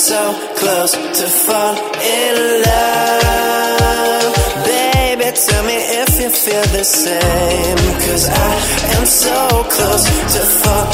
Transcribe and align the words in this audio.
so 0.00 0.32
close 0.56 0.92
to 0.92 1.26
fall 1.44 1.76
in 1.76 2.34
love. 2.64 4.32
Baby, 4.64 5.28
tell 5.36 5.64
me 5.64 5.76
if 5.76 6.10
you 6.20 6.30
feel 6.30 6.64
the 6.72 6.84
same. 6.84 7.76
Cause 8.04 8.24
I 8.30 8.52
am 8.96 9.04
so 9.04 9.36
close 9.68 10.04
to 10.34 10.42
fall 10.60 10.86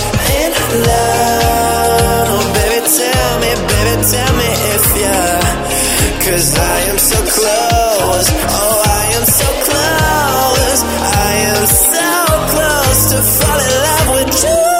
in 0.42 0.50
love. 0.90 2.26
Oh, 2.34 2.46
baby, 2.58 2.80
tell 2.98 3.34
me, 3.42 3.50
baby, 3.70 3.94
tell 4.10 4.32
me 4.42 4.50
if 4.74 4.86
you're. 4.98 5.54
Cause 6.26 6.58
I 6.58 6.78
am 6.90 6.98
so 6.98 7.18
close. 7.36 8.26
Oh, 8.58 8.82
I 8.86 9.04
am 9.18 9.24
so 9.40 9.48
close. 9.68 10.80
I 10.82 11.32
am 11.54 11.66
so 11.94 12.10
close 12.52 13.00
to 13.12 13.18
fall 13.38 13.60
in 13.60 13.70
love 13.86 14.08
with 14.16 14.34
you. 14.42 14.75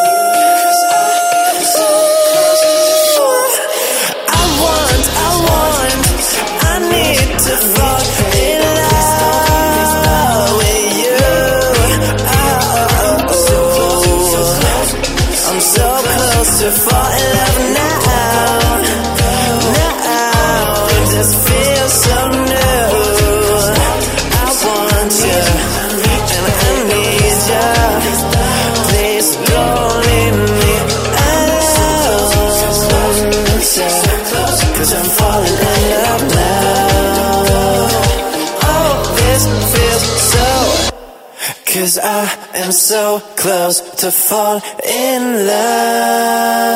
Cause 41.86 41.98
I 42.02 42.26
am 42.54 42.72
so 42.72 43.20
close 43.36 43.80
to 44.00 44.10
fall 44.10 44.60
in 44.84 45.46
love. 45.46 46.66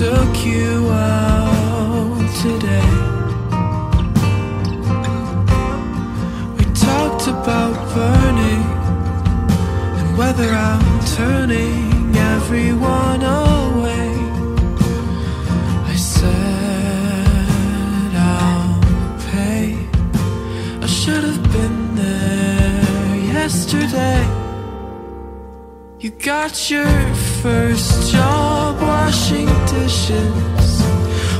took 0.00 0.46
you 0.46 0.90
out 0.92 2.16
today. 2.40 2.90
We 6.56 6.64
talked 6.72 7.26
about 7.26 7.74
burning 7.94 8.64
and 9.98 10.16
whether 10.16 10.48
I'm 10.48 11.04
turning. 11.16 11.69
yesterday. 23.72 24.26
You 25.98 26.10
got 26.10 26.70
your 26.70 27.14
first 27.42 28.12
job 28.12 28.80
washing 28.80 29.46
dishes 29.66 30.82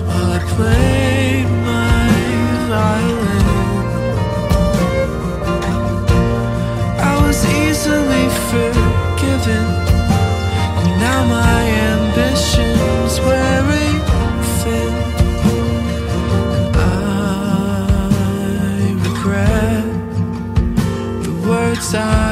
while 0.06 0.32
I 0.32 0.40
played 0.54 1.48
my 1.64 2.10
violin. 2.68 3.46
I 7.00 7.26
was 7.26 7.44
easily 7.44 8.28
forgiven, 8.50 9.66
and 10.78 11.00
now 11.00 11.24
I 11.32 11.62
am. 11.62 11.99
inside 21.92 22.29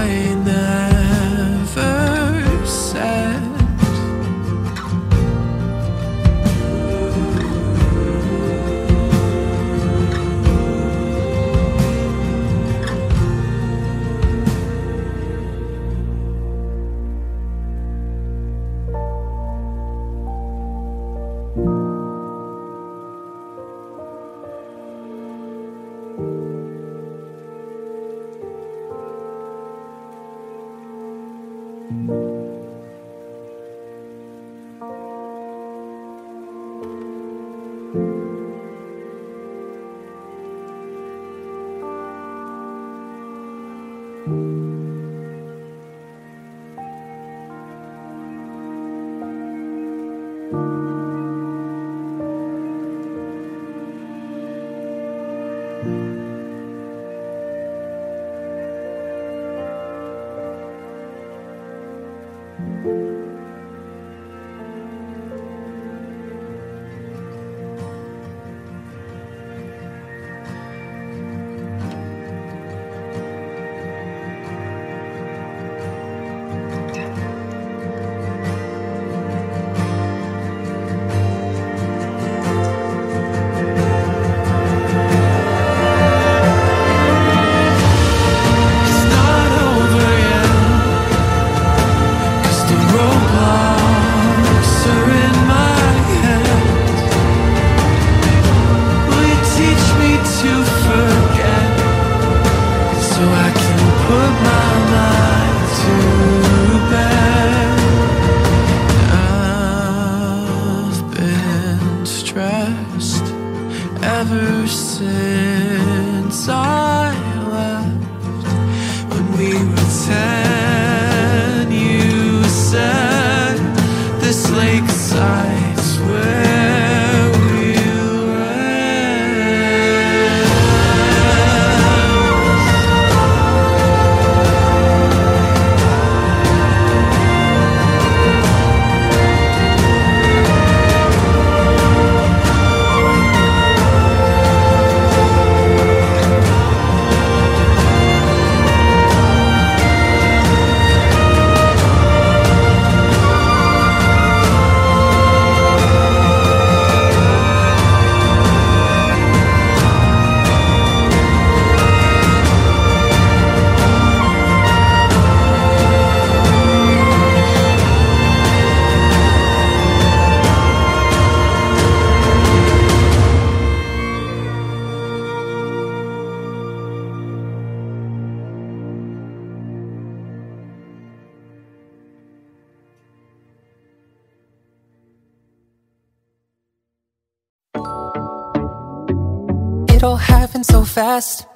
fast. 190.99 191.47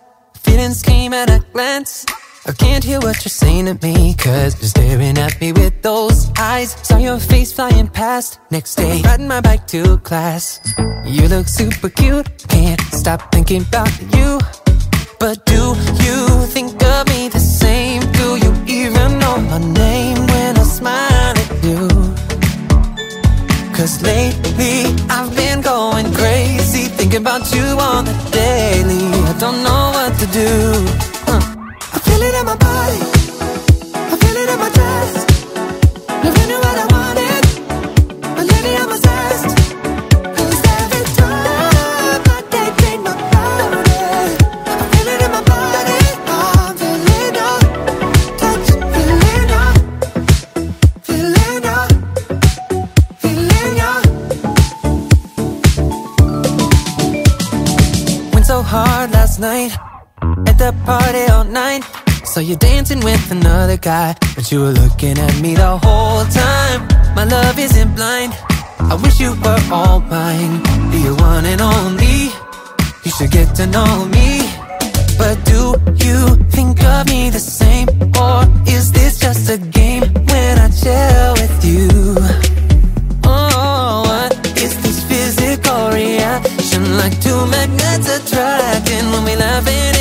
Feelings 0.45 0.83
came 0.83 1.13
at 1.13 1.29
a 1.29 1.41
glance. 1.53 2.07
I 2.47 2.53
can't 2.53 2.85
hear 2.85 3.01
what 3.01 3.17
you're 3.25 3.39
saying 3.45 3.67
to 3.67 3.75
me, 3.85 4.15
cause 4.15 4.53
you're 4.61 4.73
staring 4.77 5.19
at 5.19 5.41
me 5.41 5.53
with 5.53 5.83
those 5.83 6.31
eyes. 6.39 6.71
Saw 6.87 6.99
your 6.99 7.19
face 7.19 7.53
flying 7.53 7.89
past. 7.89 8.39
Next 8.53 8.77
day, 8.77 9.03
riding 9.03 9.27
my 9.27 9.41
bike 9.41 9.67
to 9.75 9.99
class. 9.99 10.61
You 11.05 11.27
look 11.27 11.49
super 11.49 11.89
cute, 11.89 12.29
can't 12.49 12.81
stop 13.03 13.21
thinking 13.33 13.63
about 13.63 13.93
you. 14.17 14.39
But 15.19 15.45
do 15.45 15.63
you 16.07 16.19
think 16.55 16.81
of 16.95 17.09
me 17.09 17.29
the 17.29 17.41
same? 17.41 18.01
Do 18.21 18.27
you 18.45 18.53
even 18.81 19.19
know 19.19 19.37
my 19.53 19.59
name 19.59 20.19
when 20.33 20.53
I 20.57 20.67
smile 20.79 21.35
at 21.43 21.53
you? 21.67 21.89
Cause 23.77 23.95
lately 24.03 24.77
I've 25.11 25.35
been 25.35 25.63
going 25.63 26.15
crazy 26.15 26.63
Thinking 27.03 27.23
about 27.23 27.53
you 27.53 27.65
on 27.65 28.05
the 28.05 28.13
daily 28.31 29.12
don't 29.43 29.65
know 29.65 29.91
what 29.93 30.17
to 30.21 30.27
do 30.27 30.49
huh. 31.27 31.41
I 31.95 31.99
feel 31.99 32.23
it 32.23 32.33
in 32.33 32.47
my 32.47 32.55
body 32.55 33.22
last 59.33 59.41
night 59.41 59.73
at 60.47 60.59
the 60.59 60.75
party 60.85 61.25
all 61.33 61.45
night. 61.45 61.83
Saw 62.25 62.41
you're 62.41 62.57
dancing 62.57 63.01
with 63.01 63.31
another 63.31 63.77
guy, 63.77 64.15
but 64.35 64.51
you 64.53 64.61
were 64.61 64.73
looking 64.73 65.19
at 65.19 65.41
me 65.41 65.55
the 65.55 65.79
whole 65.79 66.25
time. 66.27 66.81
My 67.15 67.25
love 67.25 67.59
isn't 67.59 67.95
blind. 67.95 68.33
I 68.79 68.95
wish 69.03 69.21
you 69.21 69.33
were 69.43 69.61
all 69.73 70.01
mine. 70.01 70.63
Be 70.91 70.99
your 70.99 71.17
one 71.17 71.47
and 71.47 71.61
only. 71.61 72.31
You 73.05 73.11
should 73.17 73.31
get 73.31 73.55
to 73.57 73.67
know 73.67 74.05
me. 74.07 74.41
But 75.19 75.37
do 75.45 75.77
you 76.05 76.37
think 76.51 76.83
of 76.85 77.07
me 77.07 77.31
the 77.31 77.41
same? 77.41 77.89
Or 78.21 78.45
is 78.67 78.93
this 78.93 79.19
just 79.19 79.49
a 79.51 79.59
game 79.59 80.03
when 80.29 80.59
I 80.59 80.69
chill 80.69 81.33
with 81.41 81.65
you? 81.65 82.62
Like 86.97 87.19
two 87.21 87.47
magnets 87.47 88.09
attracting. 88.09 89.11
When 89.13 89.25
we 89.25 89.37
laughing 89.37 89.92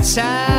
Many 0.00 0.49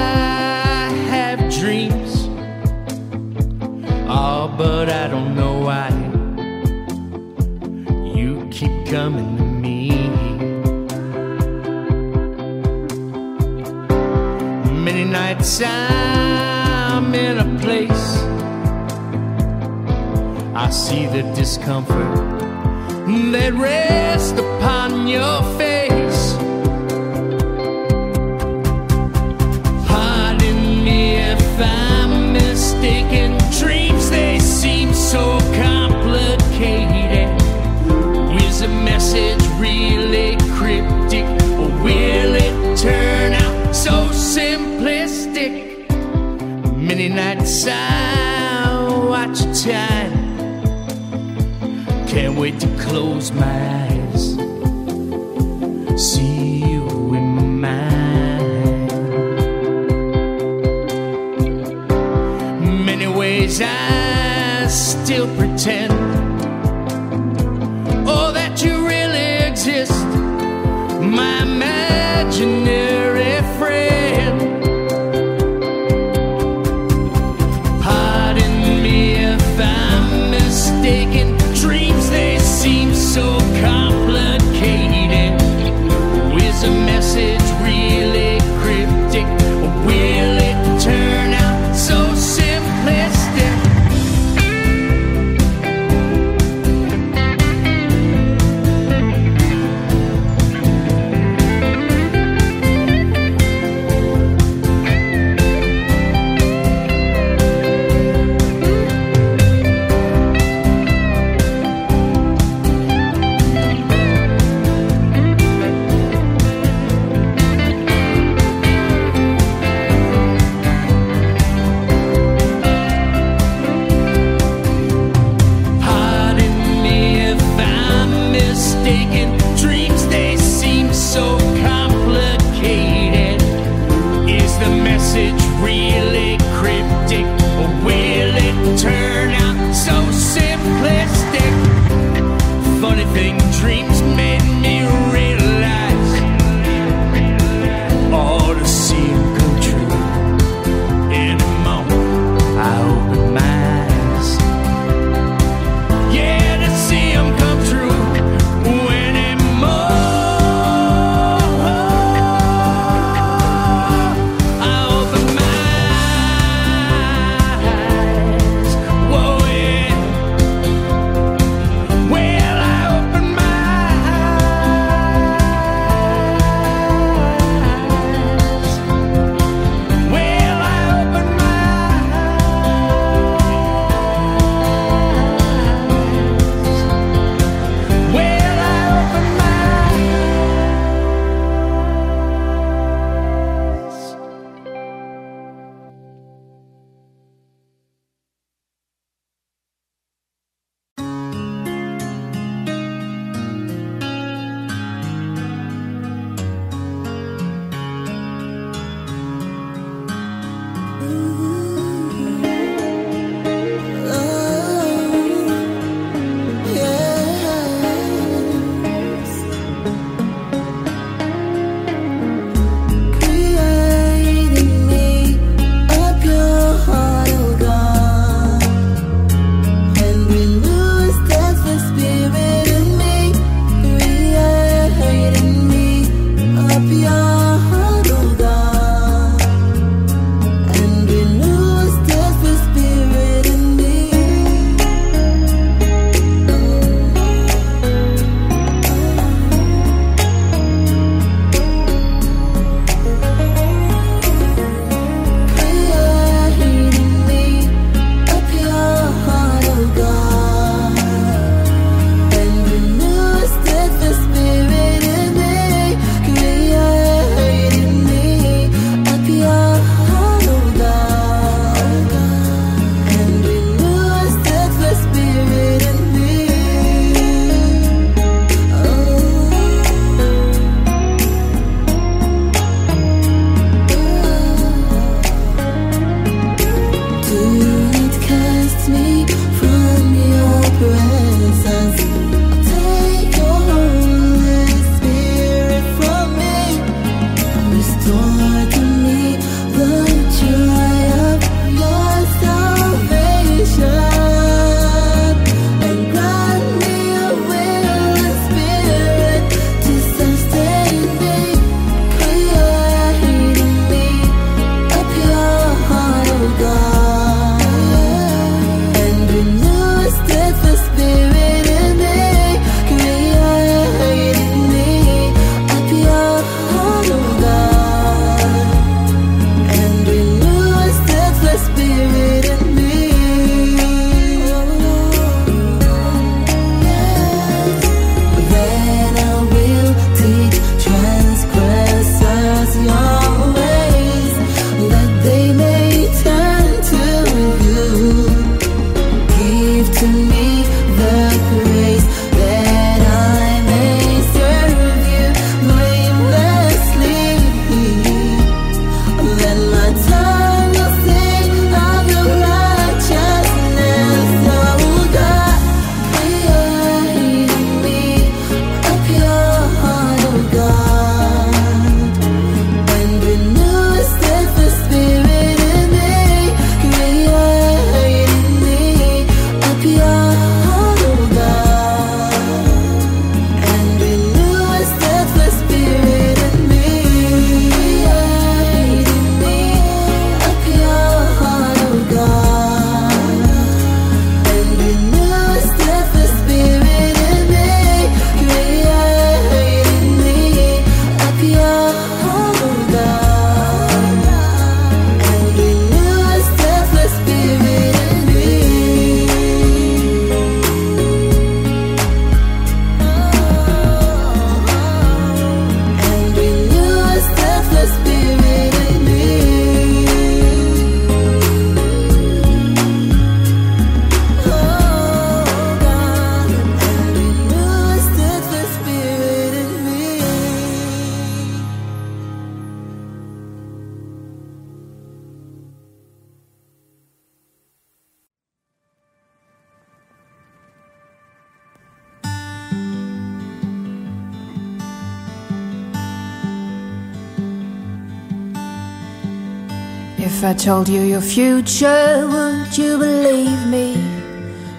If 450.41 450.47
I 450.47 450.53
told 450.55 450.89
you 450.89 451.01
your 451.01 451.21
future, 451.21 452.27
would 452.27 452.75
you 452.75 452.97
believe 452.97 453.67
me? 453.67 453.95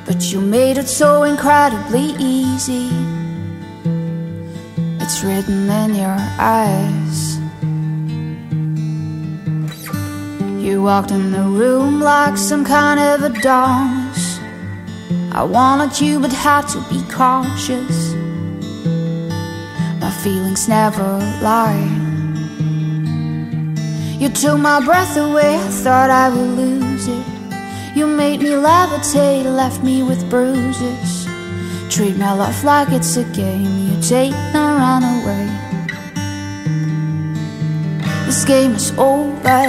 But 0.04 0.32
you 0.32 0.40
made 0.40 0.76
it 0.76 0.88
so 0.88 1.22
incredibly 1.22 2.16
easy. 2.18 2.90
It's 4.98 5.22
written 5.22 5.70
in 5.70 5.94
your 5.94 6.18
eyes. 6.36 7.38
You 10.60 10.82
walked 10.82 11.12
in 11.12 11.30
the 11.30 11.44
room 11.44 12.00
like 12.00 12.36
some 12.36 12.64
kind 12.64 12.98
of 12.98 13.22
a 13.22 13.40
dance. 13.40 14.40
I 15.30 15.44
wanted 15.44 16.00
you, 16.00 16.18
but 16.18 16.32
had 16.32 16.66
to 16.70 16.80
be 16.90 17.00
cautious. 17.08 18.14
My 20.00 20.10
feelings 20.24 20.68
never 20.68 21.18
lie. 21.40 22.01
You 24.22 24.28
took 24.28 24.60
my 24.60 24.78
breath 24.78 25.16
away, 25.16 25.56
I 25.56 25.68
thought 25.82 26.08
I 26.08 26.28
would 26.28 26.50
lose 26.56 27.08
it. 27.08 27.26
You 27.96 28.06
made 28.06 28.38
me 28.38 28.50
levitate, 28.50 29.42
left 29.44 29.82
me 29.82 30.04
with 30.04 30.30
bruises. 30.30 31.26
Treat 31.90 32.16
my 32.16 32.32
love 32.32 32.62
like 32.62 32.90
it's 32.90 33.16
a 33.16 33.24
game, 33.34 33.66
you 33.88 34.00
take 34.00 34.32
and 34.32 34.78
run 34.78 35.02
away. 35.02 35.46
This 38.24 38.44
game 38.44 38.74
is 38.76 38.92
over. 38.96 39.66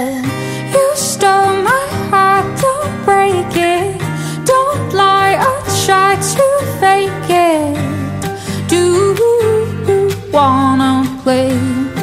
You 0.74 0.90
stole 0.94 1.56
my 1.70 1.86
heart, 2.10 2.46
don't 2.60 3.04
break 3.04 3.56
it. 3.56 3.98
Don't 4.46 4.94
lie 4.94 5.34
or 5.34 5.58
try 5.84 6.14
to 6.14 6.46
fake 6.78 7.28
it. 7.28 8.68
Do 8.68 9.16
you 9.90 10.30
wanna 10.30 11.20
play? 11.24 11.93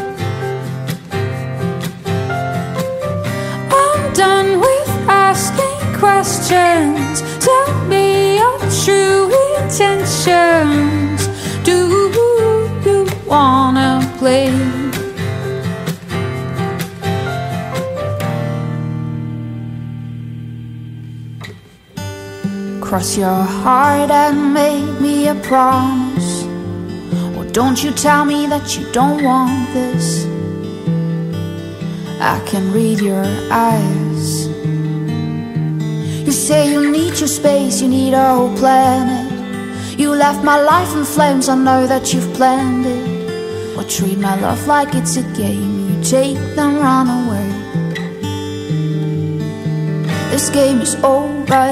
Questions. 6.52 7.22
Tell 7.44 7.86
me 7.88 8.38
your 8.38 8.60
true 8.84 9.32
intentions. 9.60 11.28
Do 11.64 11.78
you 12.86 13.08
wanna 13.26 14.02
play? 14.18 14.52
Cross 22.82 23.18
your 23.18 23.44
heart 23.64 24.12
and 24.12 24.54
make 24.54 25.00
me 25.00 25.30
a 25.30 25.36
promise. 25.36 26.44
Or 27.38 27.46
don't 27.46 27.82
you 27.84 27.92
tell 27.92 28.26
me 28.26 28.48
that 28.48 28.76
you 28.76 28.92
don't 28.92 29.24
want 29.24 29.74
this. 29.74 30.26
I 32.20 32.40
can 32.46 32.72
read 32.74 33.00
your 33.00 33.26
eyes. 33.50 34.11
You 36.32 36.38
say 36.38 36.72
you 36.72 36.90
need 36.90 37.20
your 37.20 37.28
space, 37.28 37.82
you 37.82 37.90
need 37.90 38.14
a 38.14 38.36
whole 38.36 38.56
planet. 38.56 40.00
You 40.00 40.12
left 40.12 40.46
my 40.46 40.62
life 40.62 40.96
in 40.96 41.04
flames, 41.04 41.50
I 41.50 41.56
know 41.56 41.86
that 41.88 42.14
you've 42.14 42.34
planned 42.36 42.86
it. 42.86 43.78
Or 43.78 43.84
treat 43.84 44.18
my 44.18 44.40
love 44.40 44.66
like 44.66 44.96
it's 44.96 45.18
a 45.18 45.24
game, 45.36 45.90
you 45.90 46.02
take 46.02 46.38
then 46.56 46.78
run 46.78 47.08
away. 47.20 47.50
This 50.32 50.50
game 50.50 50.80
is 50.80 50.96
over. 51.04 51.68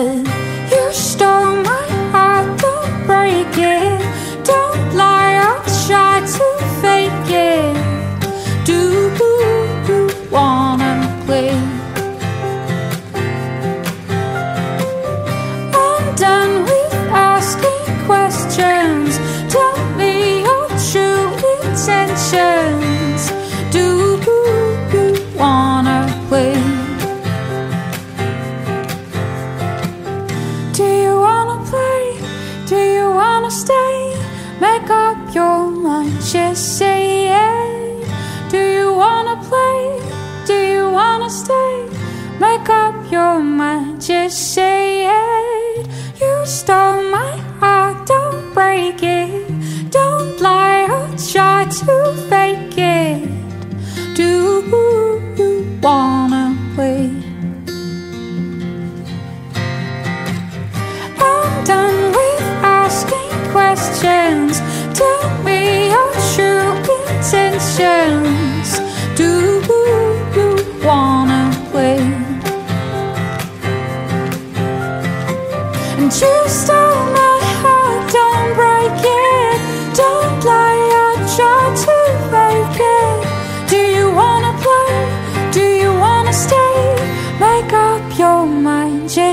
You 0.73 0.91
stole 0.91 1.55
my 1.63 1.87
heart, 2.11 2.59
don't 2.59 3.07
break 3.07 3.55
it. 3.55 4.43
Don't 4.43 4.93
lie 4.93 5.39
or 5.39 5.63
try 5.87 6.19
to 6.19 6.47
Do 22.31 22.37
you 24.93 25.13
wanna 25.35 25.97
play? 26.27 26.53
Do 30.77 30.83
you 30.83 31.15
wanna 31.25 31.57
play? 31.69 32.03
Do 32.67 32.77
you 32.77 33.09
wanna 33.09 33.49
stay? 33.49 34.13
Make 34.61 34.89
up 34.91 35.17
your 35.33 35.71
mind, 35.71 36.21
just 36.21 36.77
say 36.77 37.25
yeah. 37.25 38.49
Do 38.49 38.59
you 38.77 38.93
wanna 38.93 39.35
play? 39.49 39.81
Do 40.45 40.53
you 40.53 40.85
wanna 40.91 41.29
stay? 41.31 41.89
Make 42.39 42.69
up 42.69 43.11
your 43.11 43.39
mind, 43.39 44.01
just 44.01 44.53
say 44.53 44.68
to 51.89 52.13
fake 52.29 52.77
it. 52.77 53.27
Do 54.15 54.29
you 55.39 55.79
wanna 55.81 56.45
play? 56.75 57.09
I'm 61.27 61.63
done 61.71 61.99
with 62.17 62.45
asking 62.81 63.33
questions. 63.53 64.53
Tell 64.99 65.23
me 65.45 65.59
your 65.93 66.11
true 66.33 66.71
intentions. 66.95 68.18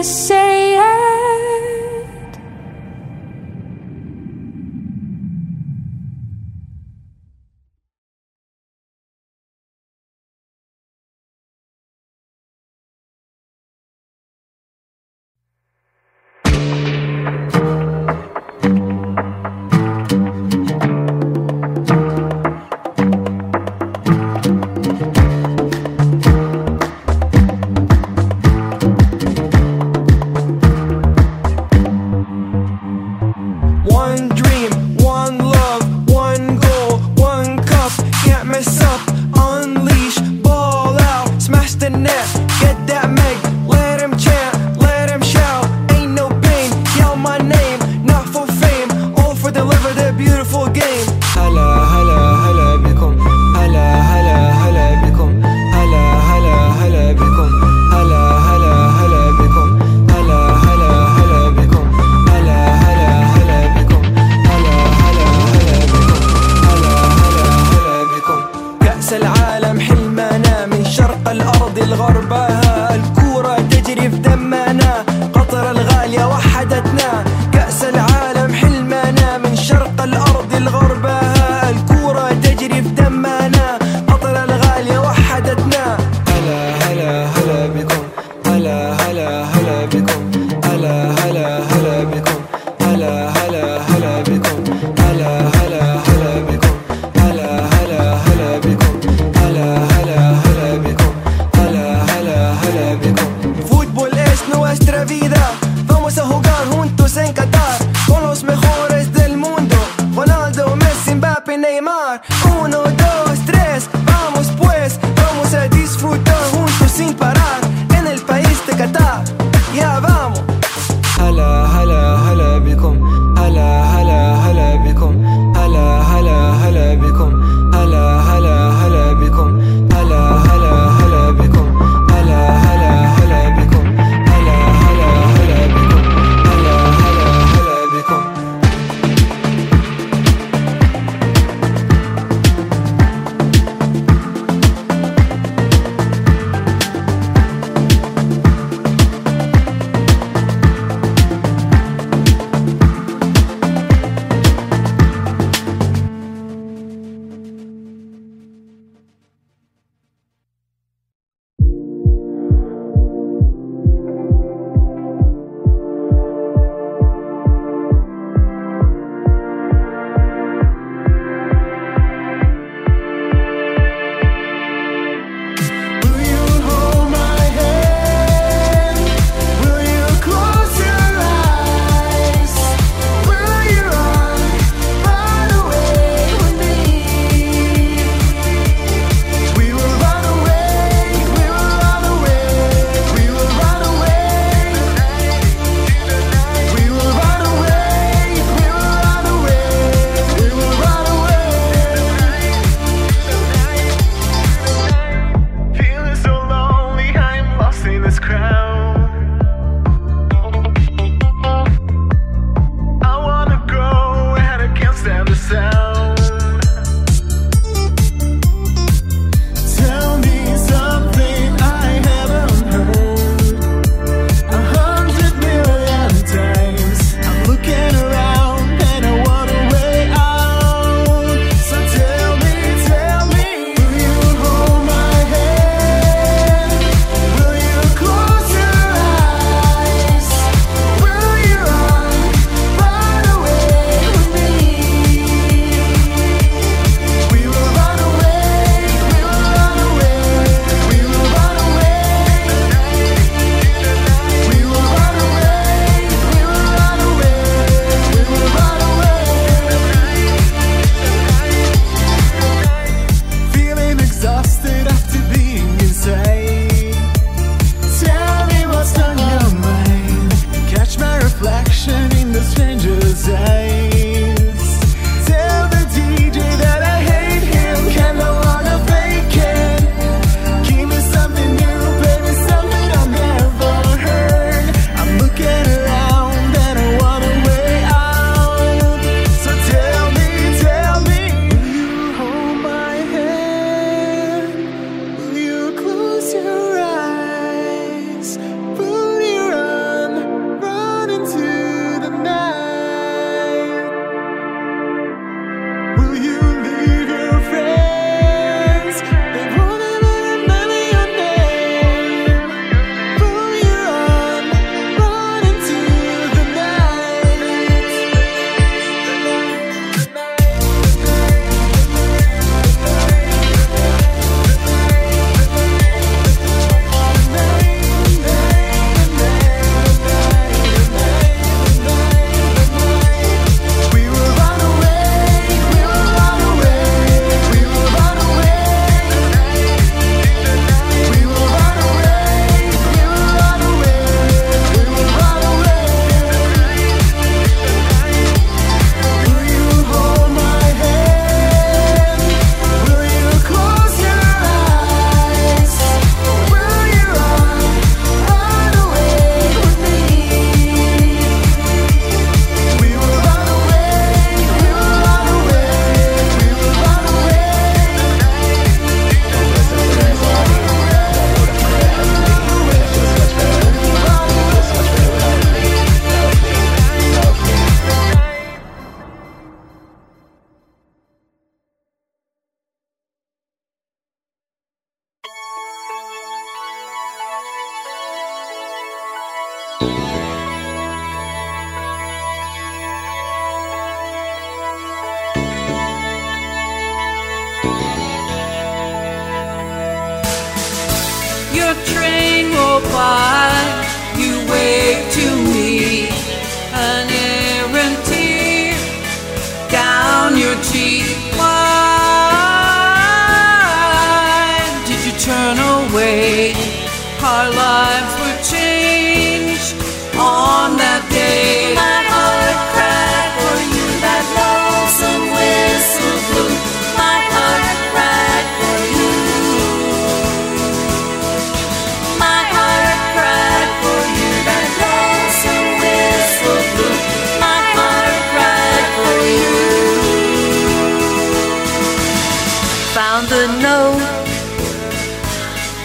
crescer. 0.07 0.36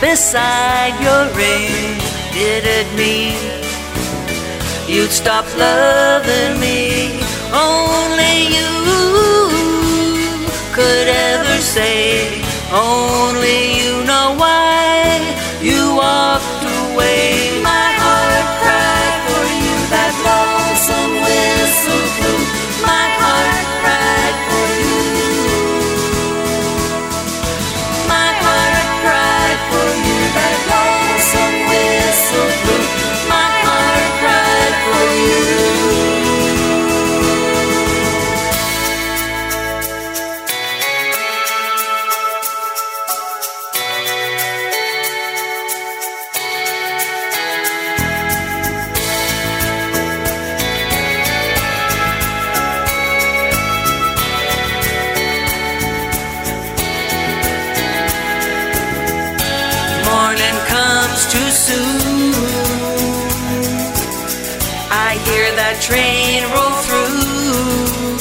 beside 0.01 0.95
your 1.05 1.23
ring 1.41 1.97
did 2.33 2.63
it 2.77 2.87
mean 2.95 3.37
you'd 4.87 5.11
stop 5.11 5.45
loving 5.57 6.59
me 6.59 7.19
only 7.53 8.35
you 8.55 8.71
could 10.73 11.07
ever 11.07 11.57
say 11.61 12.41
only 12.73 13.59
you 13.81 14.03
know 14.05 14.35
why 14.37 15.19
you 15.61 15.95
walked 15.95 16.63
away. 16.63 17.61
My 17.61 17.89
heart 18.01 18.47
cried 18.63 19.19
for 19.27 19.45
you 19.61 19.75
that 19.93 20.13
lonesome 20.25 21.13
whistle 21.21 22.07
blew. 22.17 22.41
My 22.87 23.20
train 65.91 66.43
roll 66.53 66.75
through. 66.85 68.15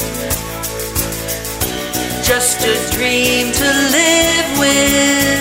Just 2.31 2.59
a 2.73 2.75
dream 2.97 3.53
to 3.61 3.69
live 3.97 4.49
with, 4.59 5.41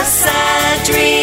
a 0.00 0.04
sad 0.04 0.86
dream. 0.86 1.13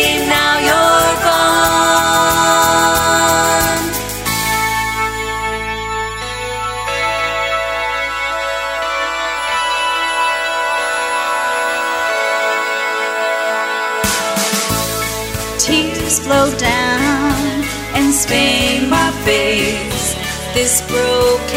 this 20.62 20.82
broken. 20.84 21.51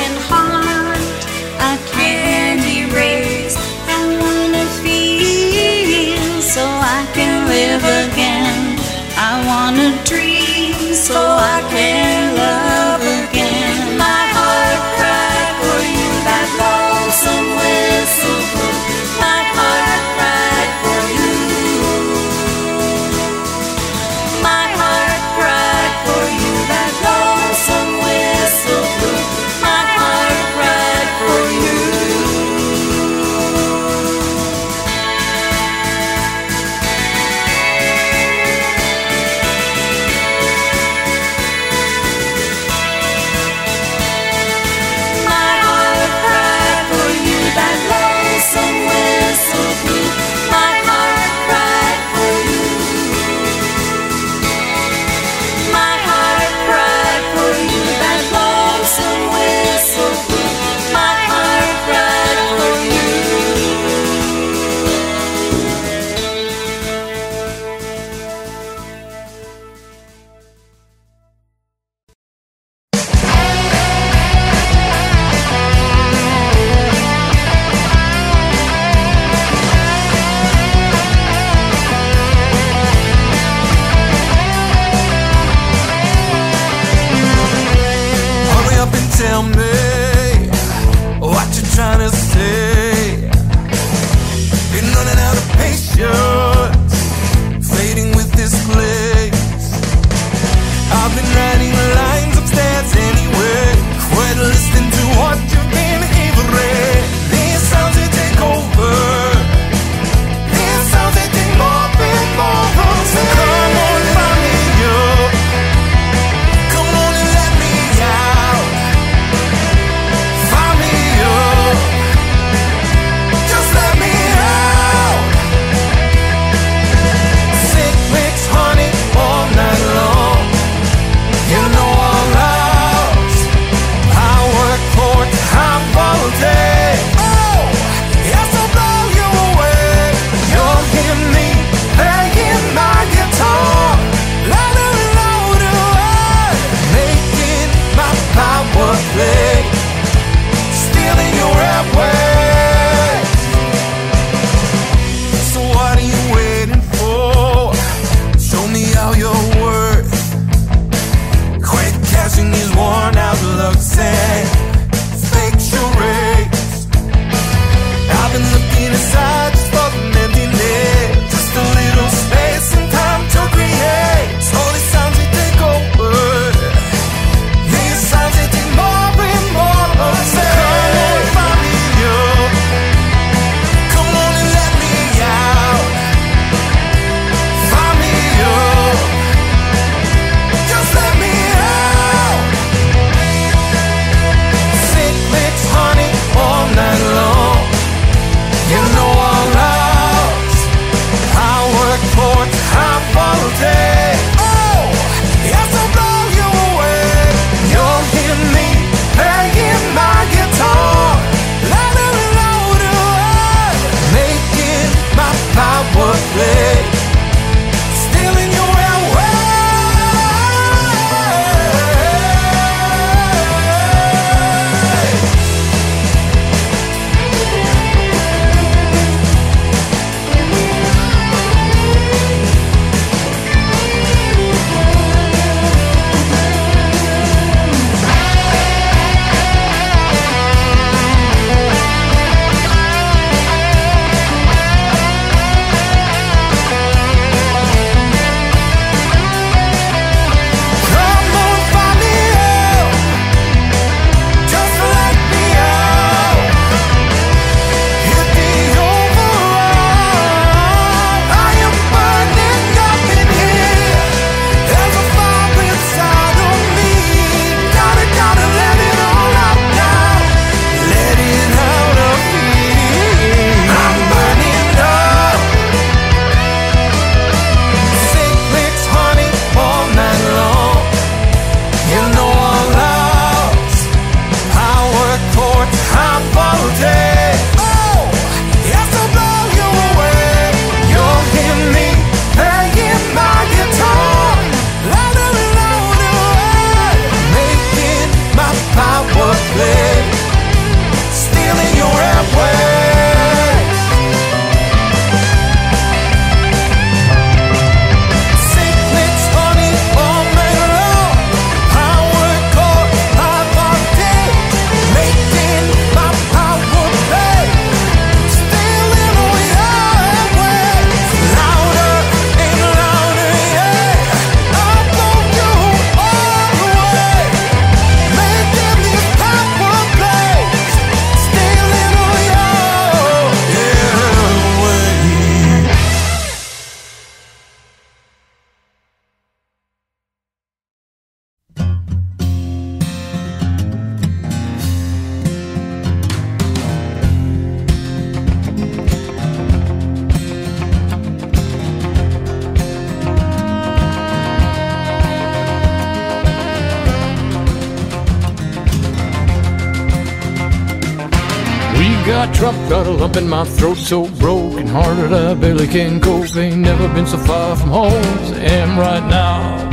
Got 362.15 362.33
Trump, 362.33 362.57
got 362.69 362.87
a 362.87 362.91
lump 362.91 363.17
in 363.17 363.29
my 363.29 363.45
throat, 363.45 363.77
so 363.77 364.09
broken 364.21 364.69
hearted 364.69 365.13
I 365.13 365.35
barely 365.35 365.67
can 365.67 366.01
cope. 366.01 366.37
Ain't 366.37 366.59
never 366.59 366.87
been 366.95 367.09
so 367.09 367.19
far 367.19 367.57
from 367.57 367.71
home 367.71 367.93
as 367.93 368.31
I 368.31 368.41
am 368.61 368.79
right 368.79 369.05
now. 369.11 369.69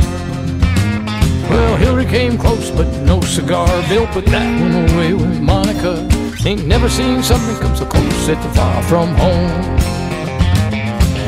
Well, 1.48 1.76
Hillary 1.76 2.04
came 2.04 2.36
close, 2.36 2.68
but 2.72 2.88
no 3.06 3.20
cigar. 3.20 3.68
Bill 3.88 4.08
put 4.08 4.26
that 4.26 4.60
one 4.60 4.74
away 4.90 5.14
with 5.14 5.40
Monica. 5.40 6.08
Ain't 6.44 6.66
never 6.66 6.88
seen 6.88 7.22
something 7.22 7.56
come 7.62 7.76
so 7.76 7.86
close 7.86 8.28
at 8.28 8.42
the 8.42 8.48
far 8.56 8.82
from 8.82 9.14
home. 9.14 9.62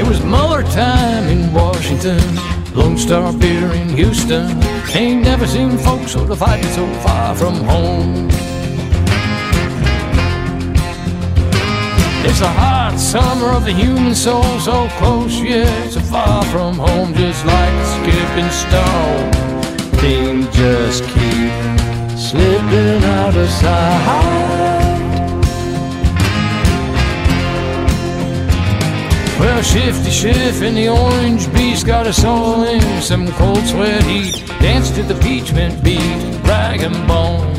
It 0.01 0.09
was 0.09 0.21
Mueller 0.25 0.65
time 0.65 1.29
in 1.29 1.53
Washington, 1.53 2.23
Lone 2.75 2.99
Star 2.99 3.33
Beer 3.33 3.71
in 3.73 3.89
Houston. 3.91 4.51
Ain't 4.97 5.23
never 5.23 5.47
seen 5.47 5.79
folks 5.79 6.11
so 6.11 6.27
divided 6.27 6.69
so 6.75 6.85
far 7.05 7.37
from 7.37 7.55
home. 7.63 8.54
It's 12.27 12.41
a 12.41 12.49
hot 12.49 12.99
summer 12.99 13.51
of 13.51 13.65
the 13.65 13.73
human 13.73 14.15
soul, 14.15 14.59
so 14.59 14.89
close 14.99 15.39
yet 15.41 15.93
so 15.93 16.01
far 16.01 16.43
from 16.47 16.75
home, 16.75 17.13
just 17.15 17.45
like 17.45 17.73
a 17.73 17.87
skipping 17.97 18.51
stone. 18.51 19.33
Things 20.01 20.47
just 20.57 21.05
keep 21.05 21.53
slipping 22.19 23.05
out 23.05 23.37
of 23.37 23.49
sight. 23.51 25.05
Well, 29.39 29.63
Shifty 29.63 30.11
Schiff 30.11 30.63
and 30.63 30.77
the 30.77 30.89
Orange 30.89 31.53
Beast 31.53 31.87
got 31.87 32.07
us 32.07 32.25
all 32.25 32.65
in 32.65 33.03
some 33.03 33.29
cold 33.33 33.65
sweat 33.67 34.03
heat. 34.05 34.47
Dance 34.61 34.91
to 34.93 35.03
the 35.03 35.15
peach 35.17 35.53
mint 35.53 35.85
beat, 35.85 36.01
rag 36.49 36.81
and 36.81 37.07
bone. 37.07 37.54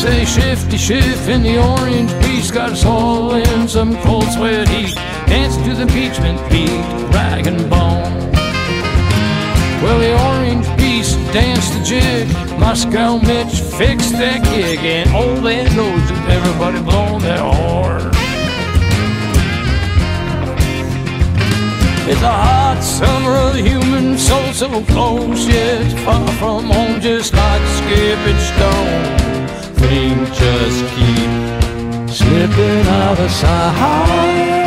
Say 0.00 0.24
Shifty 0.24 0.78
Schiff 0.78 1.28
in 1.28 1.42
the 1.42 1.58
Orange 1.58 2.10
Beast 2.22 2.54
got 2.54 2.70
us 2.70 2.86
all 2.86 3.34
in 3.34 3.68
some 3.68 3.94
cold 3.98 4.24
sweat 4.32 4.66
heat. 4.66 4.94
Dance 5.26 5.56
to 5.58 5.74
the 5.74 5.82
impeachment 5.82 6.40
beat, 6.50 6.70
rag 7.12 7.46
and 7.46 7.68
bone. 7.68 8.32
Well, 9.82 9.98
the 9.98 10.18
Orange 10.30 10.66
Beast 10.78 11.16
danced 11.34 11.74
the 11.74 11.84
jig. 11.84 12.26
Moscow 12.58 13.18
Mitch 13.18 13.60
fixed 13.60 14.12
that 14.12 14.42
gig, 14.44 14.78
and 14.78 15.10
all 15.10 15.36
that 15.42 15.70
knows 15.76 16.10
is 16.10 16.20
everybody 16.32 16.80
blowing 16.82 17.20
their 17.20 17.44
horn. 17.44 18.08
It's 22.08 22.22
a 22.22 22.32
hot 22.32 22.80
summer 22.80 23.36
of 23.36 23.52
the 23.52 23.62
human 23.62 24.16
soul, 24.16 24.50
so 24.54 24.82
close 24.84 25.46
yet 25.46 25.92
far 26.06 26.26
from 26.38 26.64
home, 26.70 27.02
just 27.02 27.34
like 27.34 27.60
skipping 27.76 28.38
stone. 28.38 29.19
Things 29.80 30.28
just 30.38 30.84
keep 30.94 31.30
slipping 32.10 32.86
out 32.86 33.18
of 33.18 33.30
sight. 33.30 34.60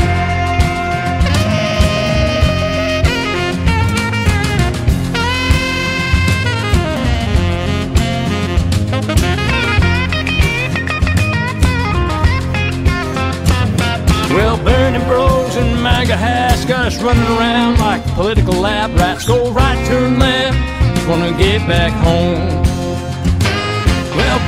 Well, 14.31 14.57
Bernie 14.63 14.97
Bros 15.05 15.55
and 15.57 15.83
MAGA 15.83 16.17
hats 16.17 16.65
got 16.65 16.87
us 16.87 16.99
running 17.03 17.23
around 17.37 17.79
like 17.79 18.03
political 18.15 18.55
lab 18.55 18.97
rats. 18.97 19.27
Go 19.27 19.51
right, 19.51 19.77
turn 19.87 20.17
left, 20.17 21.07
wanna 21.07 21.37
get 21.37 21.67
back 21.67 21.91
home. 22.03 22.72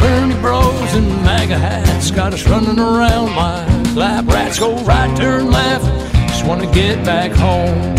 Bernie 0.06 0.40
Bros 0.40 0.94
and 0.94 1.10
MAGA 1.24 1.58
hats 1.58 2.12
got 2.12 2.32
us 2.32 2.48
running 2.48 2.78
around 2.78 3.36
like 3.36 3.96
lab 3.96 4.28
rats. 4.28 4.60
Go 4.60 4.76
right, 4.84 5.10
turn 5.18 5.50
left, 5.50 5.86
just 6.30 6.46
wanna 6.46 6.72
get 6.72 7.04
back 7.04 7.32
home. 7.32 7.96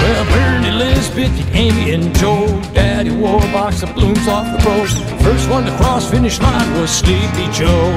Well, 0.00 0.24
Bernie, 0.32 0.68
Elizabeth, 0.68 1.54
Amy, 1.54 1.92
and 1.92 2.16
Joe, 2.16 2.46
Daddy 2.72 3.10
wore 3.10 3.36
a 3.36 3.52
box 3.52 3.82
of 3.82 3.94
blooms 3.94 4.26
off 4.28 4.46
the 4.46 4.60
road. 4.66 4.88
First 5.20 5.50
one 5.50 5.66
to 5.66 5.76
cross 5.76 6.10
finish 6.10 6.40
line 6.40 6.80
was 6.80 6.90
Sleepy 6.90 7.46
Joe. 7.52 7.92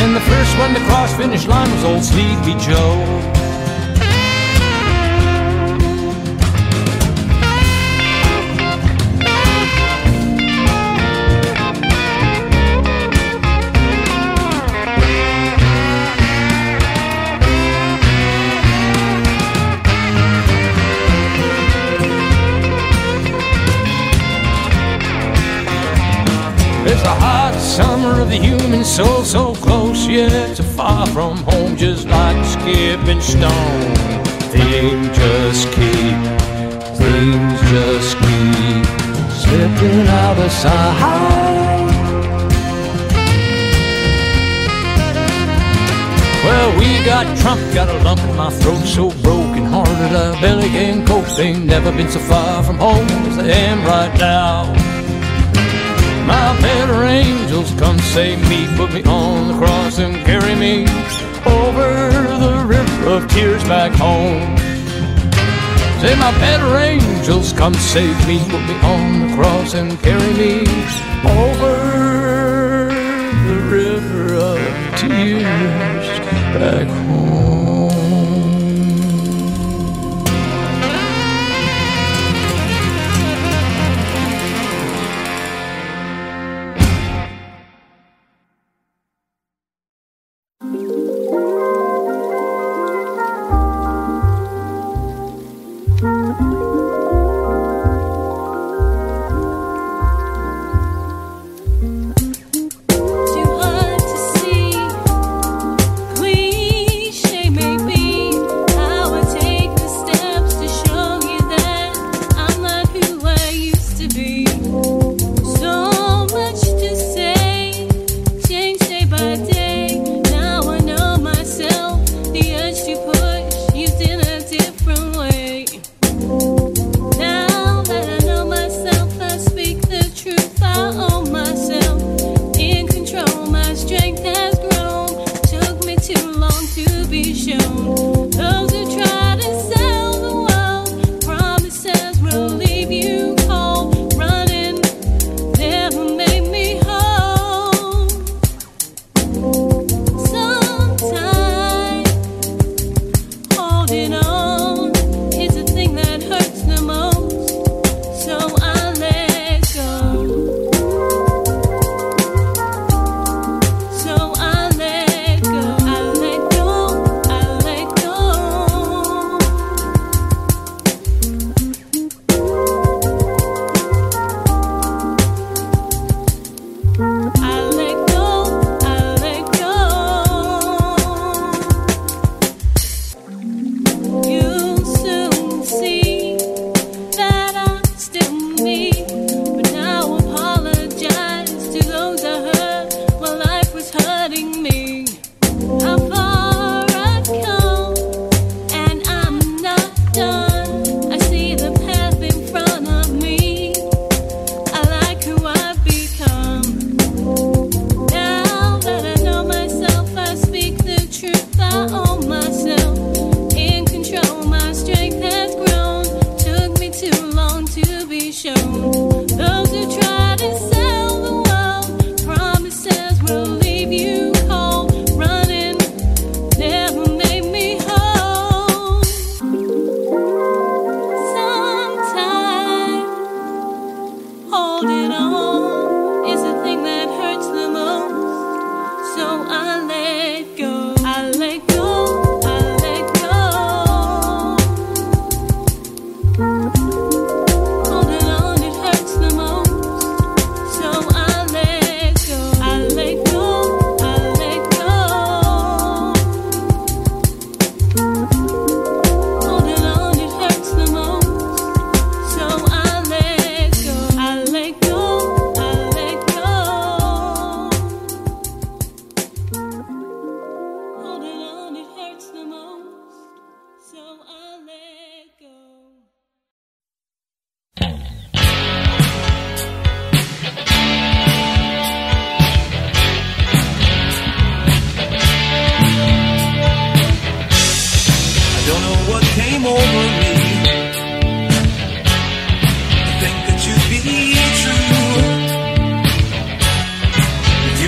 And 0.00 0.14
the 0.14 0.24
first 0.30 0.58
one 0.58 0.74
to 0.74 0.80
cross 0.86 1.12
finish 1.16 1.44
line 1.48 1.70
was 1.72 1.84
old 1.84 2.04
Sleepy 2.04 2.54
Joe. 2.60 3.41
Of 28.22 28.28
the 28.30 28.36
human 28.36 28.84
soul, 28.84 29.24
so 29.24 29.54
close 29.56 30.06
yet 30.06 30.56
so 30.56 30.62
far 30.62 31.06
from 31.08 31.36
home, 31.38 31.76
just 31.76 32.06
like 32.06 32.44
skipping 32.44 33.20
stone. 33.20 33.94
Things 34.54 35.08
just 35.18 35.66
keep, 35.74 36.18
things 37.00 37.60
just 37.72 38.16
keep 38.22 38.84
slipping 39.42 40.06
out 40.06 40.38
of 40.38 40.52
sight. 40.52 41.82
Well, 46.44 46.78
we 46.78 47.04
got 47.04 47.24
Trump, 47.38 47.60
got 47.74 47.88
a 47.88 48.04
lump 48.04 48.20
in 48.20 48.36
my 48.36 48.50
throat, 48.50 48.84
so 48.84 49.10
broken 49.22 49.64
hearted 49.64 50.14
I 50.16 50.40
barely 50.40 50.68
can 50.68 51.04
cope. 51.06 51.26
Ain't 51.38 51.64
never 51.64 51.90
been 51.90 52.08
so 52.08 52.20
far 52.20 52.62
from 52.62 52.78
home 52.78 53.06
as 53.28 53.38
I 53.38 53.48
am 53.48 53.84
right 53.84 54.14
now. 54.18 54.91
My 56.26 56.56
better 56.60 57.04
angels, 57.04 57.72
come 57.74 57.98
save 57.98 58.38
me, 58.48 58.66
put 58.76 58.92
me 58.92 59.02
on 59.04 59.48
the 59.48 59.58
cross 59.58 59.98
and 59.98 60.14
carry 60.24 60.54
me 60.54 60.82
over 61.46 62.10
the 62.38 62.64
river 62.66 63.08
of 63.10 63.28
tears 63.28 63.62
back 63.64 63.92
home. 63.92 64.56
Say, 66.00 66.14
my 66.16 66.32
better 66.38 66.78
angels, 66.78 67.52
come 67.52 67.74
save 67.74 68.16
me, 68.26 68.38
put 68.50 68.62
me 68.66 68.74
on 68.82 69.28
the 69.28 69.36
cross 69.36 69.74
and 69.74 69.98
carry 70.00 70.32
me 70.34 70.60
over 71.24 71.76
the 73.46 73.58
river 73.70 74.34
of 74.34 74.58
tears 74.98 76.08
back 76.54 76.88
home. 76.88 77.41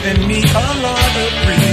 Given 0.05 0.29
me 0.29 0.37
a 0.37 0.83
lot 0.83 1.64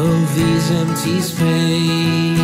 of 0.00 0.34
these 0.34 0.70
empty 0.70 1.20
space. 1.20 2.38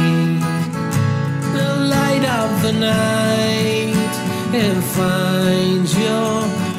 The 1.56 1.70
light 1.94 2.24
of 2.42 2.50
the 2.62 2.72
night 2.72 4.14
and 4.62 4.78
find 4.98 5.86
your 6.04 6.34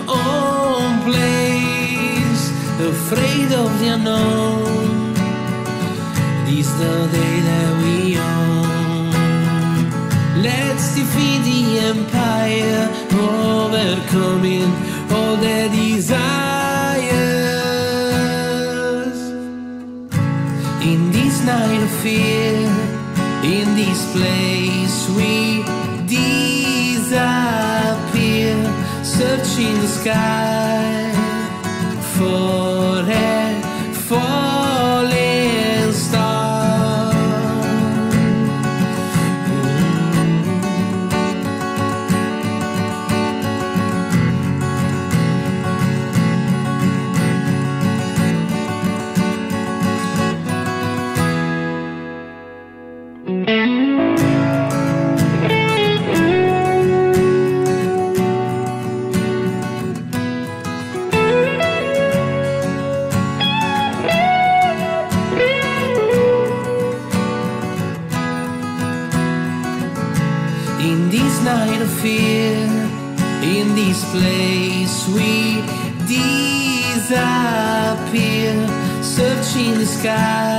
own 0.08 0.90
place. 1.08 2.44
Afraid 2.94 3.50
of 3.64 3.70
the 3.80 3.88
unknown. 3.96 5.14
This 6.46 6.70
the 6.82 6.96
day 7.18 7.36
that 7.50 7.72
we 7.84 8.18
own. 8.18 9.12
Let's 10.48 10.86
defeat 10.96 11.42
the 11.52 11.64
empire, 11.92 12.84
overcoming 13.30 14.70
all 15.12 15.36
their 15.38 15.70
desires. 15.70 16.67
Fear, 22.08 22.56
in 23.44 23.68
this 23.76 24.02
place 24.16 25.10
we 25.18 25.62
disappear, 26.16 27.26
searching 29.04 29.76
the 29.82 29.88
sky 30.00 30.97
sky 80.08 80.57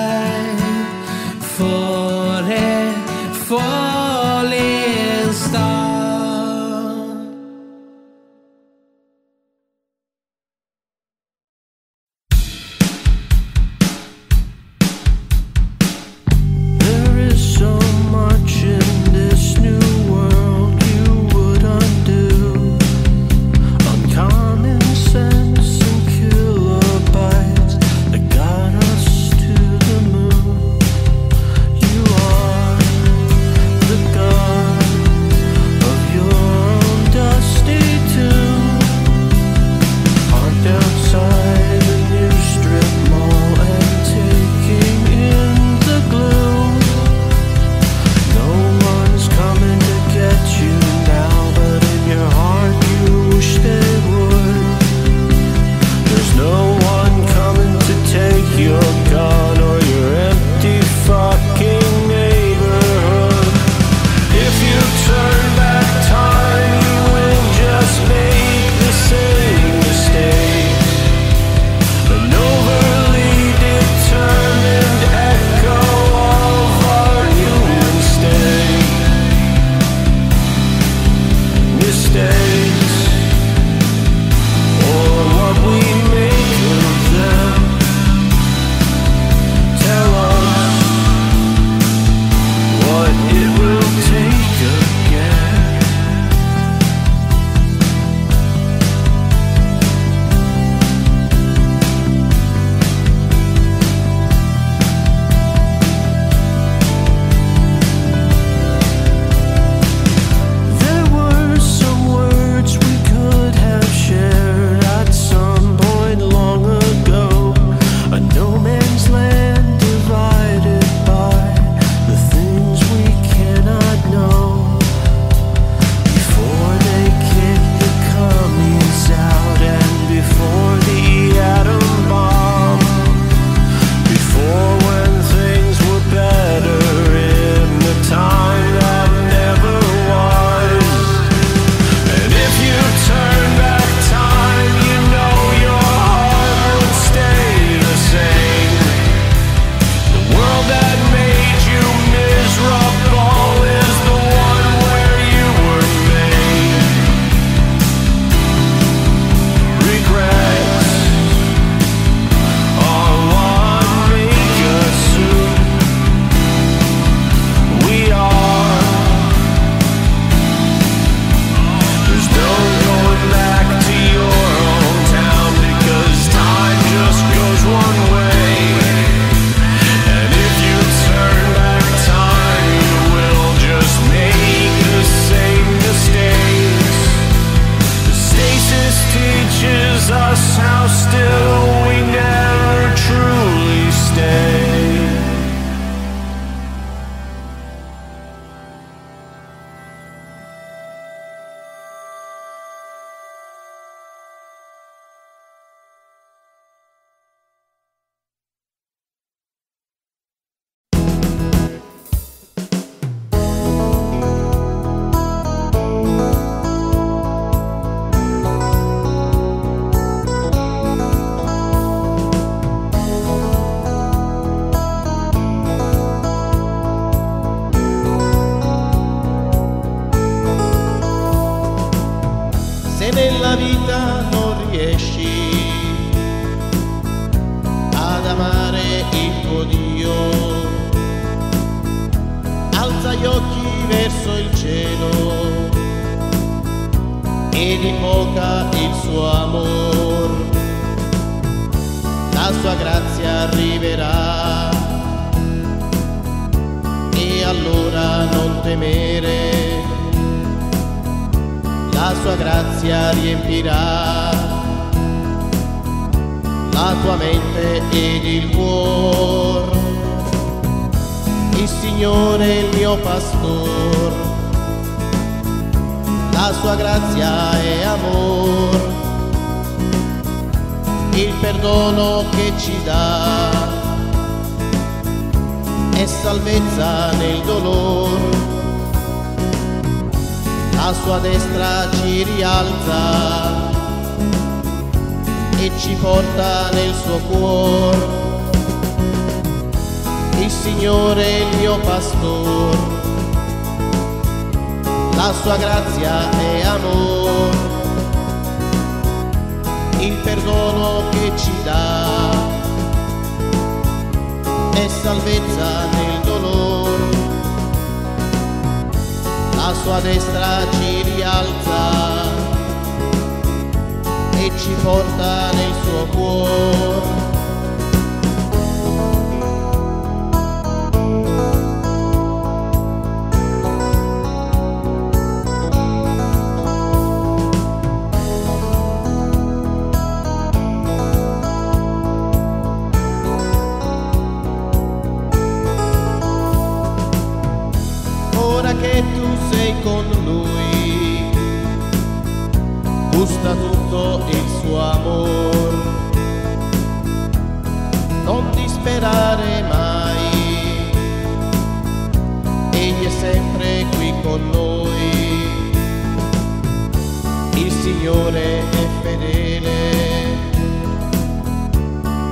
Signore 368.08 368.60
è 368.70 368.88
fedele, 369.02 369.76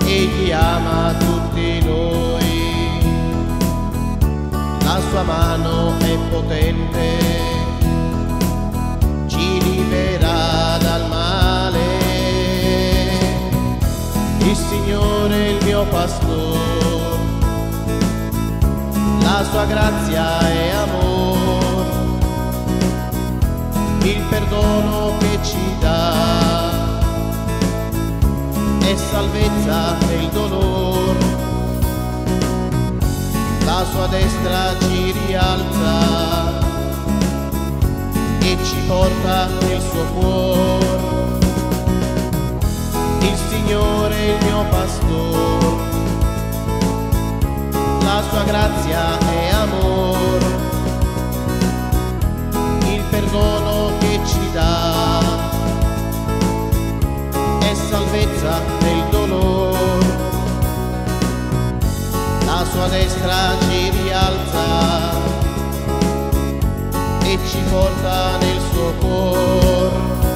egli 0.06 0.50
ama 0.50 1.12
tutti 1.18 1.84
noi. 1.84 3.00
La 4.82 4.98
sua 5.10 5.22
mano 5.22 5.98
è 5.98 6.16
potente, 6.30 7.18
ci 9.26 9.62
libererà 9.62 10.78
dal 10.78 11.08
male. 11.10 11.84
Il 14.38 14.56
Signore 14.56 15.34
è 15.34 15.48
il 15.50 15.62
mio 15.62 15.84
pastore, 15.90 17.18
la 19.20 19.44
sua 19.50 19.66
grazia 19.66 20.38
è 20.40 20.70
amor, 20.70 21.05
perdono 24.28 25.12
che 25.18 25.38
ci 25.42 25.76
dà. 25.80 26.14
È 28.80 28.94
salvezza 28.96 29.96
nel 30.06 30.28
dolore 30.28 31.36
la 33.66 33.84
sua 33.90 34.06
destra 34.06 34.74
ci 34.78 35.12
rialza 35.26 36.60
e 38.40 38.56
ci 38.64 38.76
porta 38.86 39.48
nel 39.60 39.80
suo 39.82 40.04
cuore. 40.14 40.86
Il 43.20 43.36
Signore 43.50 44.14
è 44.14 44.38
il 44.38 44.44
mio 44.44 44.64
pastore, 44.70 45.76
la 48.02 48.22
sua 48.30 48.42
grazia 48.44 49.18
è 49.18 49.48
amor, 49.50 50.42
il 52.86 53.02
perdono 53.10 53.65
dà 54.56 55.20
è 57.60 57.74
salvezza 57.74 58.58
nel 58.80 59.02
dolore 59.10 60.06
la 62.46 62.64
sua 62.70 62.88
destra 62.88 63.52
ci 63.68 63.90
rialza 63.90 64.64
e 67.22 67.38
ci 67.46 67.58
porta 67.68 68.38
nel 68.38 68.60
suo 68.70 68.92
cuore. 69.00 70.35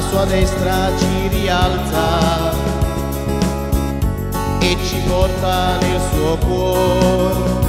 Sua 0.00 0.24
destra 0.24 0.90
ci 0.98 1.28
rialza 1.28 2.52
e 4.60 4.76
ci 4.84 5.00
porta 5.06 5.78
nel 5.78 6.00
suo 6.12 6.36
cuore. 6.38 7.65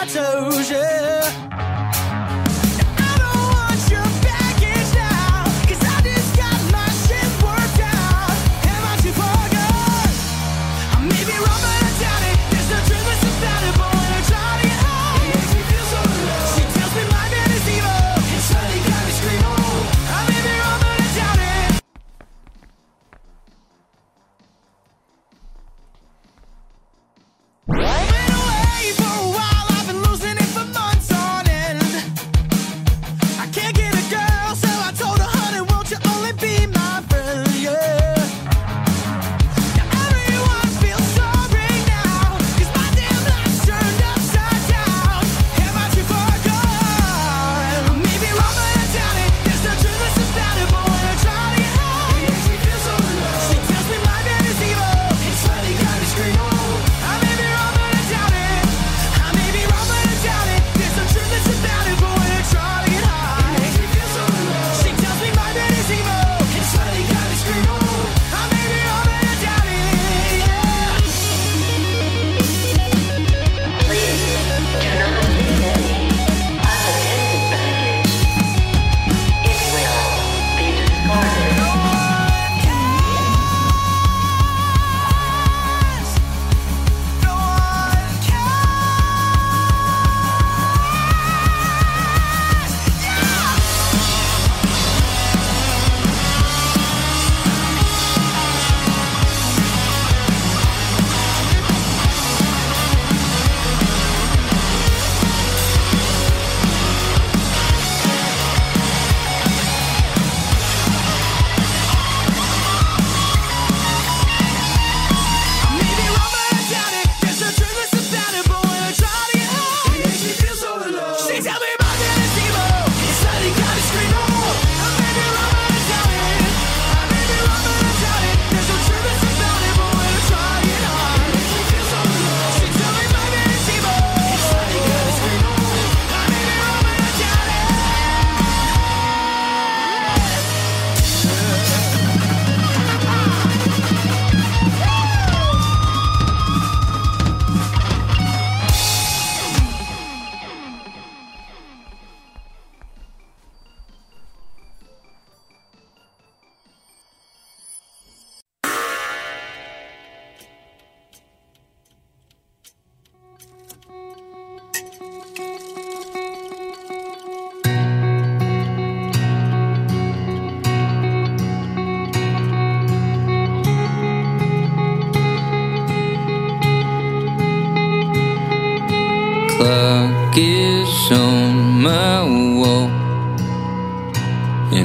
Underneath 0.00 0.56
my 0.56 0.99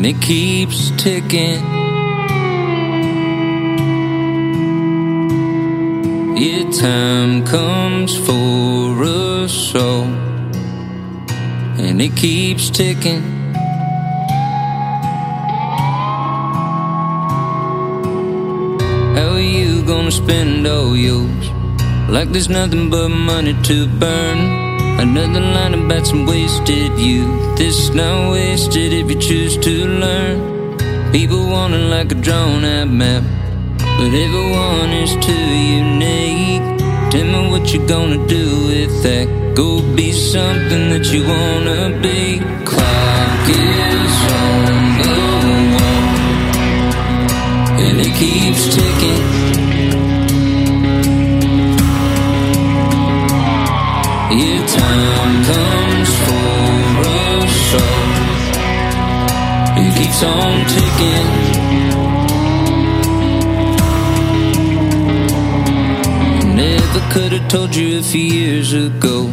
and 0.05 0.15
it 0.15 0.21
keeps 0.21 0.91
ticking. 1.01 1.65
Yeah, 6.37 6.69
time 6.69 7.43
comes 7.43 8.15
for 8.15 9.03
us 9.03 9.73
all, 9.73 10.03
and 11.79 11.99
it 12.01 12.15
keeps 12.15 12.69
ticking. 12.69 13.23
How 19.15 19.29
are 19.31 19.39
you 19.39 19.83
gonna 19.85 20.11
spend 20.11 20.67
all 20.67 20.95
yours? 20.95 21.49
Like 22.09 22.29
there's 22.29 22.49
nothing 22.49 22.91
but 22.91 23.09
money 23.09 23.55
to 23.63 23.87
burn. 23.87 24.64
Another 24.97 25.41
line 25.41 25.73
about 25.73 26.07
some 26.07 26.25
wasted 26.25 26.97
youth. 26.97 27.57
This 27.57 27.77
is 27.79 27.89
not 27.93 28.31
wasted 28.31 28.93
if 28.93 29.09
you 29.09 29.19
choose 29.19 29.57
to 29.57 29.87
learn. 29.87 30.37
People 31.11 31.47
want 31.49 31.73
it 31.73 31.85
like 31.89 32.11
a 32.11 32.15
drawn 32.15 32.63
out 32.63 32.87
map, 32.87 33.23
but 33.77 34.11
everyone 34.25 34.91
is 35.03 35.13
too 35.25 35.47
unique. 35.81 36.63
Tell 37.11 37.25
me 37.25 37.49
what 37.51 37.73
you're 37.73 37.87
gonna 37.87 38.25
do 38.27 38.67
with 38.67 39.03
that. 39.03 39.27
Go 39.53 39.81
be 39.95 40.11
something 40.11 40.89
that 40.91 41.05
you 41.13 41.23
wanna 41.27 41.99
be. 42.01 42.39
Clock 42.65 43.49
is 43.49 44.15
on 44.41 44.65
the 44.99 45.13
wall, 45.75 46.13
and 47.85 47.99
it 47.99 48.13
keeps 48.15 48.75
ticking. 48.75 49.34
Time 54.77 55.35
comes 55.49 56.11
for 56.25 56.45
us 57.27 57.59
all. 57.83 58.09
It 59.81 59.91
keeps 59.97 60.21
on 60.23 60.55
ticking. 60.73 61.31
Never 66.55 67.01
could 67.13 67.31
have 67.33 67.47
told 67.49 67.75
you 67.75 67.99
a 67.99 68.01
few 68.03 68.21
years 68.21 68.73
ago. 68.73 69.29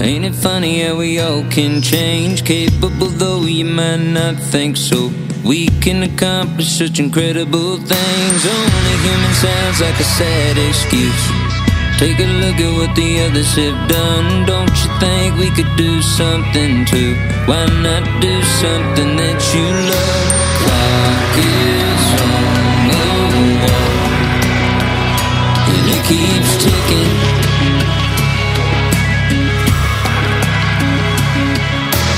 Ain't 0.00 0.24
it 0.24 0.34
funny 0.34 0.82
how 0.82 0.96
we 0.96 1.20
all 1.20 1.44
can 1.50 1.80
change? 1.80 2.44
Capable 2.44 3.08
though 3.08 3.42
you 3.42 3.64
might 3.64 4.02
not 4.18 4.36
think 4.36 4.76
so. 4.76 5.10
We 5.44 5.68
can 5.80 6.02
accomplish 6.02 6.68
such 6.78 6.98
incredible 6.98 7.76
things. 7.76 8.46
Only 8.46 8.96
human 9.06 9.34
sounds 9.34 9.80
like 9.80 9.98
a 10.00 10.04
sad 10.04 10.56
excuse. 10.58 11.43
Take 11.96 12.18
a 12.18 12.26
look 12.26 12.58
at 12.60 12.72
what 12.76 12.94
the 12.96 13.20
others 13.20 13.54
have 13.54 13.88
done. 13.88 14.44
Don't 14.46 14.76
you 14.82 14.90
think 14.98 15.38
we 15.38 15.48
could 15.50 15.76
do 15.76 16.02
something 16.02 16.84
too? 16.84 17.14
Why 17.46 17.64
not 17.66 18.20
do 18.20 18.42
something 18.42 19.16
that 19.16 19.38
you 19.54 19.64
love? 19.90 20.34
Clock 20.60 21.38
is 21.38 22.04
on 22.20 22.88
the 22.90 23.04
wall, 23.62 23.84
and 25.70 25.86
it 25.94 26.02
keeps 26.10 26.52
ticking. 26.64 27.14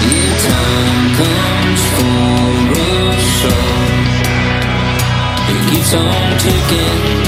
Yeah, 0.08 0.32
time 0.48 1.06
comes 1.20 1.82
for 1.94 2.48
us 2.96 3.28
all. 3.52 3.92
It 5.52 5.60
keeps 5.70 5.92
on 5.94 6.38
ticking. 6.38 7.25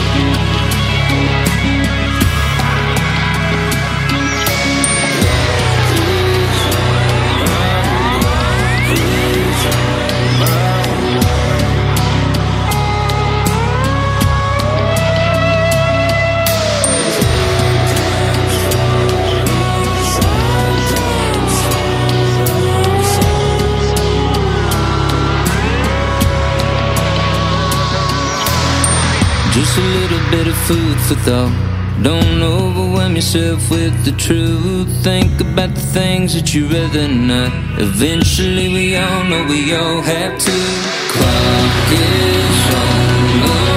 Just 29.58 29.76
a 29.76 29.80
little 29.80 30.30
bit 30.30 30.46
of 30.46 30.56
food 30.68 30.96
for 31.00 31.16
thought. 31.26 31.52
Don't 32.00 32.40
overwhelm 32.40 33.16
yourself 33.16 33.68
with 33.72 34.04
the 34.04 34.12
truth. 34.12 34.88
Think 35.02 35.40
about 35.40 35.74
the 35.74 35.80
things 35.80 36.32
that 36.34 36.54
you'd 36.54 36.72
rather 36.72 37.08
not. 37.08 37.50
Eventually, 37.80 38.68
we 38.68 38.96
all 38.96 39.24
know 39.24 39.44
we 39.48 39.74
all 39.74 40.00
have 40.00 40.38
to. 40.38 40.52
Clock 41.10 41.90
is 41.90 42.74
on 42.76 43.67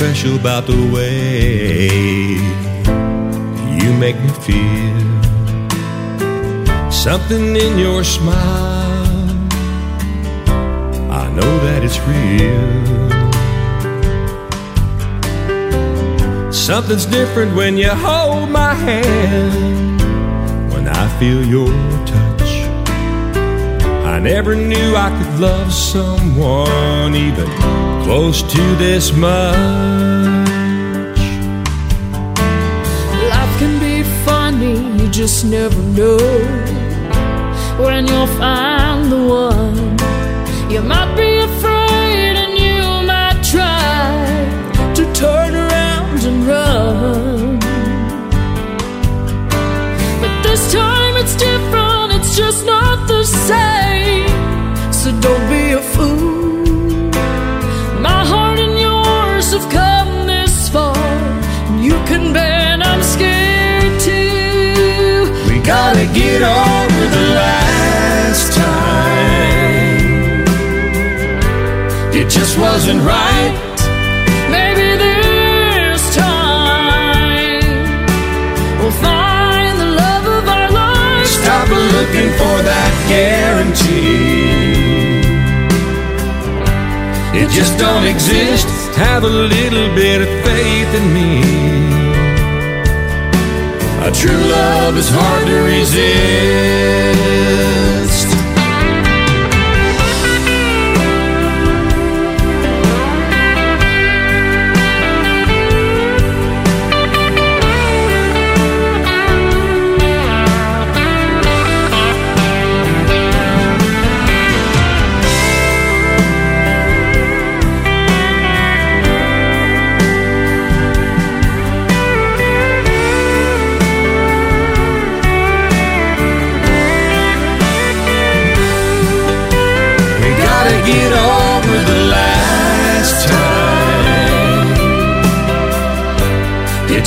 special 0.00 0.34
about 0.36 0.66
the 0.66 0.80
way 0.94 1.84
you 3.82 3.92
make 3.98 4.18
me 4.18 4.30
feel. 4.46 4.98
Something 6.90 7.54
in 7.54 7.78
your 7.78 8.02
smile, 8.02 9.28
I 11.12 11.30
know 11.36 11.52
that 11.66 11.80
it's 11.84 12.00
real. 12.08 12.90
Something's 16.50 17.04
different 17.04 17.54
when 17.54 17.76
you 17.76 17.90
hold 17.90 18.48
my 18.48 18.72
hand, 18.72 20.00
when 20.72 20.88
I 20.88 21.08
feel 21.18 21.44
your 21.44 21.68
touch 22.06 22.29
never 24.20 24.54
knew 24.54 24.94
I 24.94 25.08
could 25.16 25.40
love 25.40 25.72
someone 25.72 27.14
even 27.14 27.48
close 28.04 28.42
to 28.42 28.76
this 28.76 29.12
much. 29.12 29.56
Life 33.32 33.58
can 33.58 33.78
be 33.80 34.02
funny, 34.26 34.76
you 35.02 35.08
just 35.10 35.44
never 35.46 35.80
know 35.98 36.18
when 37.82 38.06
you'll 38.06 38.26
find 38.38 39.10
the 39.10 39.26
one. 39.26 39.98
You 40.70 40.82
might 40.82 41.16
be 41.16 41.38
afraid 41.38 42.36
and 42.44 42.58
you 42.58 43.06
might 43.06 43.42
try 43.42 44.92
to 44.96 45.12
turn 45.14 45.54
around 45.54 46.22
and 46.24 46.46
run. 46.46 47.58
But 50.20 50.42
this 50.42 50.72
time, 50.72 50.99
gotta 66.40 66.94
over 66.94 67.06
the 67.16 67.26
last 67.34 68.52
time. 68.54 70.00
It 72.14 72.28
just 72.28 72.58
wasn't 72.58 73.02
right. 73.02 73.52
Maybe 74.50 74.96
this 74.96 76.16
time 76.16 77.60
we'll 78.80 78.98
find 79.08 79.78
the 79.78 79.90
love 80.02 80.26
of 80.26 80.48
our 80.48 80.70
lives. 80.70 81.30
Stop 81.30 81.68
looking 81.68 82.30
for 82.40 82.56
that 82.70 82.92
guarantee. 83.08 84.48
It 87.38 87.48
just 87.50 87.78
don't 87.78 88.06
exist. 88.06 88.66
Have 88.96 89.24
a 89.24 89.28
little 89.28 89.94
bit 89.94 90.22
of 90.22 90.28
faith 90.44 90.94
in 90.94 91.14
me. 91.14 91.99
A 94.02 94.10
true 94.10 94.30
love 94.30 94.96
is 94.96 95.10
hard 95.10 95.46
to 95.46 95.56
resist. 95.62 97.20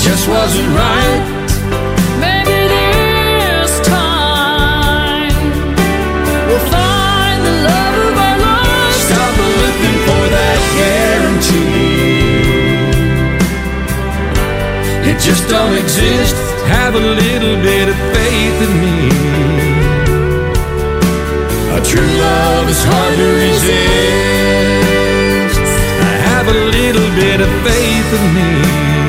Just 0.04 0.28
wasn't 0.28 0.68
right. 0.76 1.24
Maybe 2.20 2.68
this 2.68 3.80
time 3.88 5.32
we'll 6.48 6.68
find 6.68 7.40
the 7.48 7.56
love 7.64 7.96
of 8.08 8.16
our 8.28 8.38
lives. 8.44 9.00
Stop 9.08 9.34
looking 9.64 9.98
for 10.08 10.24
that 10.36 10.60
guarantee. 10.76 12.04
It 15.10 15.18
just 15.24 15.48
don't 15.48 15.78
exist. 15.78 16.36
Have 16.68 16.96
a 16.96 17.06
little 17.24 17.56
bit 17.64 17.88
of 17.88 17.96
faith 18.12 18.60
in 18.68 18.74
me. 18.84 18.98
A 21.78 21.80
true 21.80 22.14
love 22.28 22.68
is 22.68 22.84
hard 22.84 23.16
to 23.22 23.28
resist. 23.48 24.44
Have 26.28 26.48
a 26.50 26.58
little 26.76 27.10
bit 27.16 27.40
of 27.40 27.50
faith 27.64 28.10
in 28.20 28.26
me. 28.36 29.03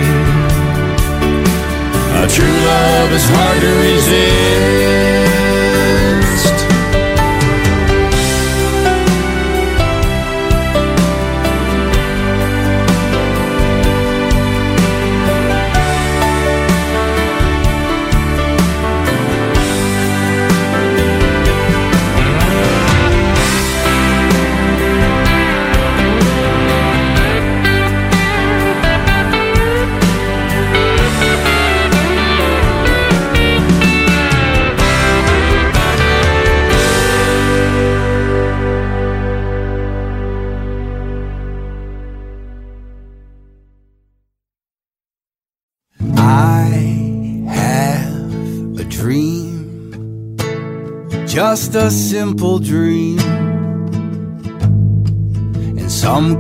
True 2.35 2.47
love 2.47 3.13
is 3.13 3.29
hard 3.29 3.61
to 3.61 3.69
resist. 3.79 5.14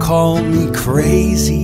Call 0.05 0.43
me 0.43 0.71
crazy, 0.73 1.64